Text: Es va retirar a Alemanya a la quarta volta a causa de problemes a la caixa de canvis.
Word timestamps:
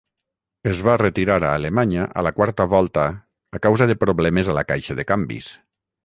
Es 0.69 0.79
va 0.85 0.93
retirar 0.99 1.35
a 1.41 1.51
Alemanya 1.57 2.07
a 2.21 2.23
la 2.27 2.31
quarta 2.39 2.65
volta 2.71 3.03
a 3.59 3.61
causa 3.67 3.89
de 3.91 3.97
problemes 4.05 4.49
a 4.49 4.55
la 4.61 4.65
caixa 4.71 4.97
de 5.01 5.07
canvis. 5.13 5.51